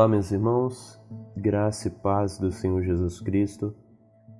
[0.00, 0.98] Olá, meus irmãos,
[1.36, 3.74] graça e paz do Senhor Jesus Cristo.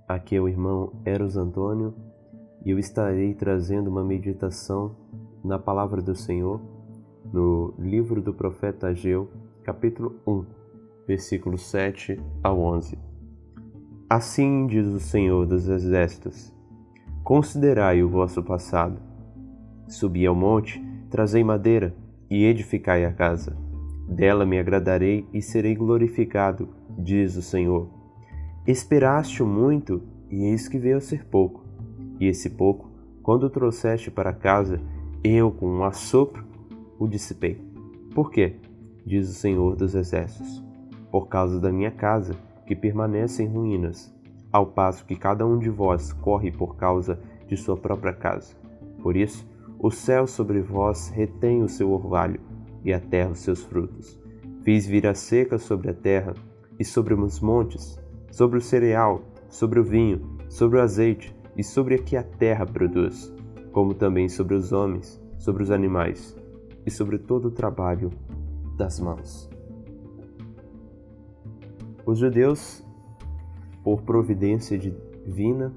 [0.09, 1.95] Aqui é o irmão Eros Antônio
[2.65, 4.97] e eu estarei trazendo uma meditação
[5.45, 6.63] na palavra do Senhor
[7.31, 9.31] no livro do profeta Ageu,
[9.63, 10.47] capítulo 1,
[11.07, 12.99] versículos 7 a 11.
[14.09, 16.51] Assim diz o Senhor dos Exércitos:
[17.23, 18.99] Considerai o vosso passado.
[19.87, 21.95] Subi ao monte, trazei madeira
[22.31, 23.70] e edificai a casa
[24.11, 26.69] dela me agradarei e serei glorificado,
[26.99, 27.89] diz o Senhor.
[28.67, 31.65] Esperaste muito, e eis que veio a ser pouco.
[32.19, 32.91] E esse pouco,
[33.23, 34.81] quando o trouxeste para casa,
[35.23, 36.45] eu, com um assopro,
[36.99, 37.61] o dissipei.
[38.15, 38.57] Por quê?
[39.07, 40.63] Diz o Senhor dos Exércitos.
[41.11, 42.35] Por causa da minha casa,
[42.67, 44.15] que permanece em ruínas,
[44.53, 48.55] ao passo que cada um de vós corre por causa de sua própria casa.
[49.03, 49.49] Por isso,
[49.79, 52.41] o céu sobre vós retém o seu orvalho,
[52.85, 54.19] e a terra os seus frutos.
[54.63, 56.35] Fiz vir a seca sobre a terra
[56.79, 57.99] e sobre os montes,
[58.31, 62.67] sobre o cereal, sobre o vinho, sobre o azeite e sobre o que a terra
[62.67, 63.33] produz,
[63.73, 66.37] como também sobre os homens, sobre os animais
[66.87, 68.11] e sobre todo o trabalho
[68.77, 69.49] das mãos.
[72.07, 72.85] Os judeus,
[73.85, 75.73] por providência divina,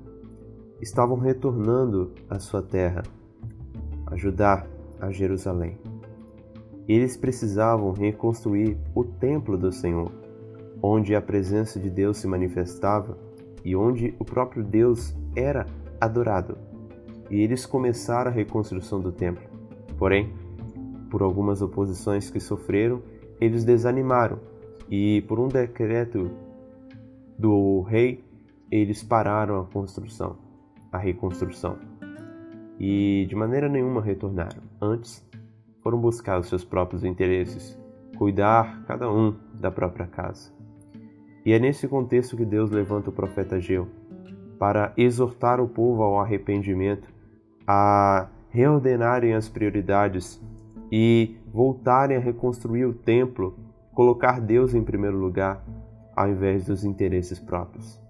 [0.82, 3.04] estavam retornando à sua terra,
[4.06, 4.66] a Judá,
[5.00, 5.78] a Jerusalém.
[6.88, 10.12] Eles precisavam reconstruir o templo do Senhor,
[10.82, 13.18] onde a presença de Deus se manifestava
[13.64, 15.66] e onde o próprio Deus era
[16.00, 16.58] adorado.
[17.30, 19.44] E eles começaram a reconstrução do templo.
[19.98, 20.34] Porém,
[21.10, 23.02] por algumas oposições que sofreram,
[23.40, 24.40] eles desanimaram
[24.90, 26.32] e, por um decreto
[27.38, 28.24] do rei,
[28.70, 30.38] eles pararam a construção,
[30.92, 31.78] a reconstrução.
[32.80, 34.62] E de maneira nenhuma retornaram.
[34.82, 35.26] Antes,
[35.84, 37.78] foram buscar os seus próprios interesses,
[38.18, 40.52] cuidar cada um da própria casa.
[41.46, 43.88] E é nesse contexto que Deus levanta o profeta Geu
[44.58, 47.08] para exortar o povo ao arrependimento,
[47.68, 50.42] a reordenarem as prioridades
[50.90, 53.58] e voltarem a reconstruir o templo,
[53.94, 55.66] colocar Deus em primeiro lugar,
[56.16, 58.02] ao invés dos interesses próprios.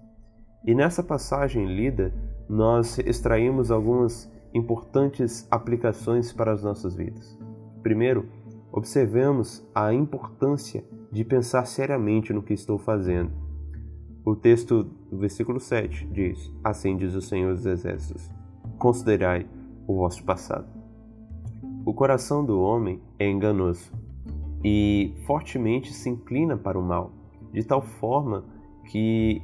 [0.64, 2.14] E nessa passagem lida,
[2.48, 7.36] nós extraímos algumas importantes aplicações para as nossas vidas.
[7.84, 8.26] Primeiro,
[8.72, 13.30] observemos a importância de pensar seriamente no que estou fazendo.
[14.24, 18.30] O texto do versículo 7 diz: Assim diz o Senhor dos Exércitos:
[18.78, 19.46] Considerai
[19.86, 20.66] o vosso passado.
[21.84, 23.92] O coração do homem é enganoso
[24.64, 27.12] e fortemente se inclina para o mal,
[27.52, 28.46] de tal forma
[28.86, 29.42] que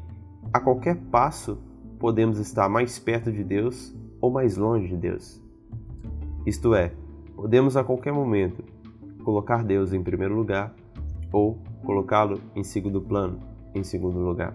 [0.51, 1.59] a qualquer passo
[1.99, 5.43] podemos estar mais perto de Deus ou mais longe de Deus.
[6.47, 6.95] Isto é,
[7.41, 8.63] Podemos a qualquer momento
[9.25, 10.75] colocar Deus em primeiro lugar
[11.33, 11.57] ou
[11.87, 13.41] colocá-lo em segundo plano,
[13.75, 14.55] em segundo lugar.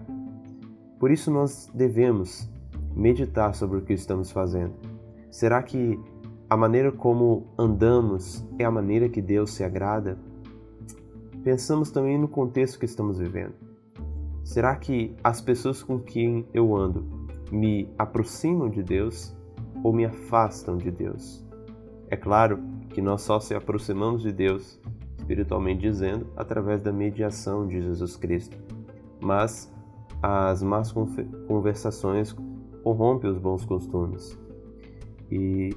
[0.96, 2.48] Por isso nós devemos
[2.94, 4.72] meditar sobre o que estamos fazendo.
[5.32, 5.98] Será que
[6.48, 10.16] a maneira como andamos é a maneira que Deus se agrada?
[11.42, 13.54] Pensamos também no contexto que estamos vivendo.
[14.44, 17.04] Será que as pessoas com quem eu ando
[17.50, 19.36] me aproximam de Deus
[19.82, 21.44] ou me afastam de Deus?
[22.08, 24.80] É claro que nós só se aproximamos de Deus,
[25.18, 28.56] espiritualmente dizendo, através da mediação de Jesus Cristo.
[29.20, 29.70] Mas
[30.22, 30.94] as más
[31.46, 32.34] conversações
[32.82, 34.38] corrompem os bons costumes.
[35.30, 35.76] E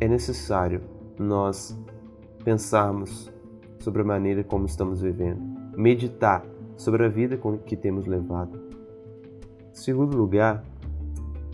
[0.00, 0.82] é necessário
[1.18, 1.76] nós
[2.44, 3.28] pensarmos
[3.80, 5.42] sobre a maneira como estamos vivendo,
[5.76, 7.36] meditar sobre a vida
[7.66, 8.56] que temos levado.
[9.68, 10.64] Em segundo lugar,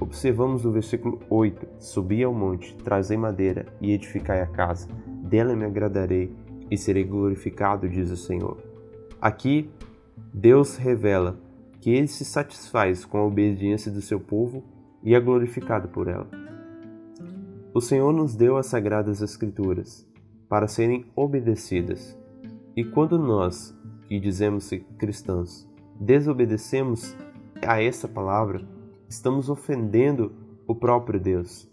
[0.00, 5.64] Observamos o versículo 8: Subi ao monte, trazei madeira e edificai a casa, dela me
[5.64, 6.34] agradarei
[6.70, 8.56] e serei glorificado, diz o Senhor.
[9.20, 9.70] Aqui,
[10.32, 11.38] Deus revela
[11.80, 14.64] que ele se satisfaz com a obediência do seu povo
[15.02, 16.28] e é glorificado por ela.
[17.74, 20.08] O Senhor nos deu as sagradas Escrituras
[20.48, 22.18] para serem obedecidas.
[22.76, 23.76] E quando nós,
[24.08, 25.68] que dizemos cristãos,
[26.00, 27.14] desobedecemos
[27.64, 28.66] a essa palavra,
[29.10, 30.32] estamos ofendendo
[30.66, 31.68] o próprio Deus.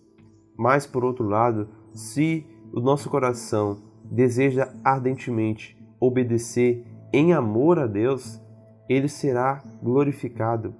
[0.57, 2.43] Mas, por outro lado, se
[2.73, 8.41] o nosso coração deseja ardentemente obedecer em amor a Deus,
[8.89, 10.73] ele será glorificado.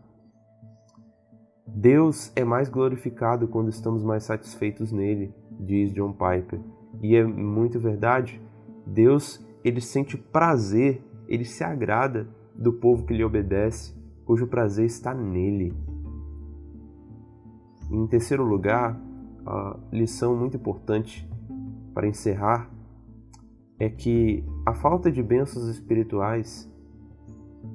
[1.68, 6.60] Deus é mais glorificado quando estamos mais satisfeitos nele, diz John Piper.
[7.02, 8.42] E é muito verdade.
[8.86, 13.94] Deus, ele sente prazer, ele se agrada do povo que lhe obedece,
[14.26, 15.74] cujo prazer está nele.
[17.90, 19.00] Em terceiro lugar,
[19.46, 21.28] a lição muito importante
[21.94, 22.70] para encerrar
[23.80, 26.70] é que a falta de bênçãos espirituais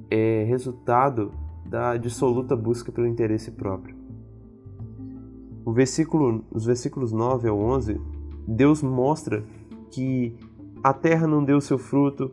[0.09, 1.31] é resultado
[1.65, 3.95] da dissoluta busca pelo interesse próprio.
[5.65, 7.99] Versículo, os versículos 9 ao 11,
[8.47, 9.43] Deus mostra
[9.89, 10.37] que
[10.83, 12.31] a terra não deu seu fruto,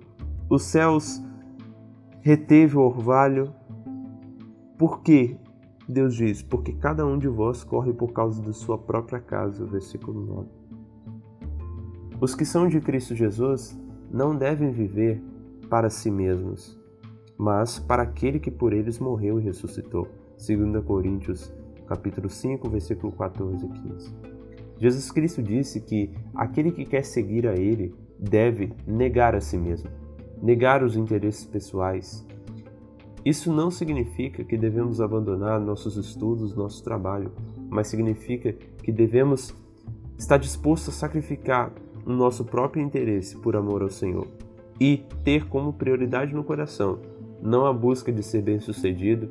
[0.51, 1.23] os céus
[2.21, 3.55] reteve o orvalho.
[4.77, 5.39] Por quê?
[5.91, 9.65] Deus diz: Porque cada um de vós corre por causa de sua própria casa.
[9.67, 10.49] Versículo 9.
[12.21, 13.79] Os que são de Cristo Jesus
[14.11, 15.23] não devem viver
[15.69, 16.79] para si mesmos,
[17.39, 20.09] mas para aquele que por eles morreu e ressuscitou.
[20.37, 21.53] 2 Coríntios
[21.87, 24.15] capítulo 5, versículo 14 e 15.
[24.79, 29.91] Jesus Cristo disse que aquele que quer seguir a ele deve negar a si mesmo,
[30.41, 32.27] negar os interesses pessoais.
[33.25, 37.33] Isso não significa que devemos abandonar nossos estudos, nosso trabalho,
[37.69, 38.53] mas significa
[38.83, 39.55] que devemos
[40.19, 41.73] estar disposto a sacrificar
[42.07, 44.27] o nosso próprio interesse por amor ao Senhor
[44.81, 46.99] e ter como prioridade no coração
[47.43, 49.31] não a busca de ser bem-sucedido,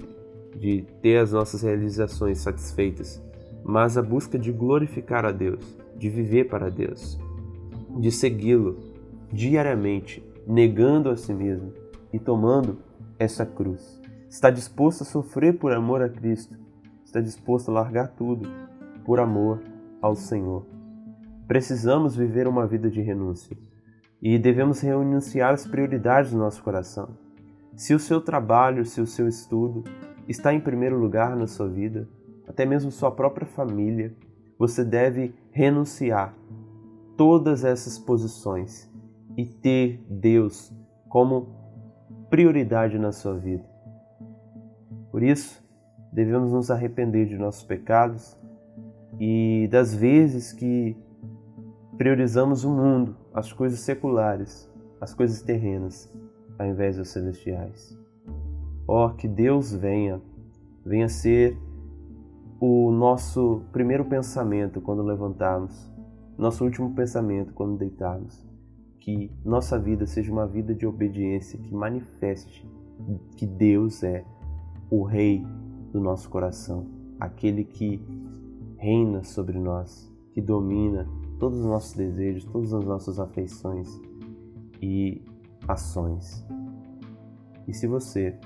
[0.55, 3.21] de ter as nossas realizações satisfeitas,
[3.63, 5.63] mas a busca de glorificar a Deus,
[5.95, 7.19] de viver para Deus,
[7.99, 8.77] de segui-lo
[9.31, 11.71] diariamente, negando a si mesmo
[12.11, 12.77] e tomando
[13.19, 14.01] essa cruz.
[14.29, 16.57] Está disposto a sofrer por amor a Cristo,
[17.03, 18.49] está disposto a largar tudo
[19.03, 19.61] por amor
[20.01, 20.65] ao Senhor.
[21.47, 23.57] Precisamos viver uma vida de renúncia
[24.21, 27.09] e devemos renunciar as prioridades do nosso coração.
[27.75, 29.83] Se o seu trabalho, se o seu estudo
[30.27, 32.07] está em primeiro lugar na sua vida,
[32.47, 34.13] até mesmo sua própria família,
[34.57, 36.35] você deve renunciar
[37.17, 38.89] todas essas posições
[39.37, 40.73] e ter Deus
[41.07, 41.58] como
[42.29, 43.63] prioridade na sua vida.
[45.11, 45.63] Por isso,
[46.11, 48.37] devemos nos arrepender de nossos pecados
[49.19, 50.95] e das vezes que
[51.97, 54.71] priorizamos o mundo, as coisas seculares,
[55.01, 56.11] as coisas terrenas,
[56.57, 57.97] ao invés dos celestiais.
[58.87, 60.21] Oh, que Deus venha,
[60.85, 61.57] venha ser
[62.59, 65.91] o nosso primeiro pensamento quando levantarmos,
[66.37, 68.47] nosso último pensamento quando deitarmos.
[68.99, 72.67] Que nossa vida seja uma vida de obediência que manifeste
[73.35, 74.25] que Deus é
[74.89, 75.45] o Rei
[75.91, 76.85] do nosso coração,
[77.19, 78.01] aquele que
[78.77, 81.07] reina sobre nós, que domina
[81.39, 83.99] todos os nossos desejos, todas as nossas afeições
[84.81, 85.21] e
[85.67, 86.45] ações.
[87.67, 88.37] E se você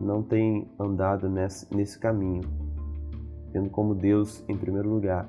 [0.00, 2.42] não tem andado nesse, nesse caminho,
[3.52, 5.28] tendo como Deus em primeiro lugar,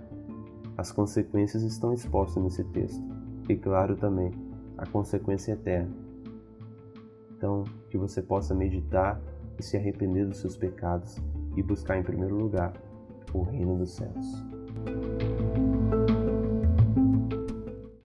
[0.78, 3.19] as consequências estão expostas nesse texto.
[3.50, 4.32] E claro também,
[4.78, 5.92] a consequência eterna.
[7.36, 9.20] Então, que você possa meditar
[9.58, 11.18] e se arrepender dos seus pecados
[11.58, 12.74] e buscar em primeiro lugar
[13.34, 14.59] o reino dos céus.